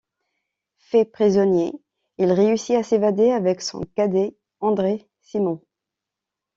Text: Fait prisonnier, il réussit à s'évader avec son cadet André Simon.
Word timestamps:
Fait 0.79 1.05
prisonnier, 1.05 1.73
il 2.17 2.31
réussit 2.31 2.75
à 2.75 2.81
s'évader 2.81 3.29
avec 3.29 3.61
son 3.61 3.81
cadet 3.95 4.35
André 4.59 5.07
Simon. 5.21 5.61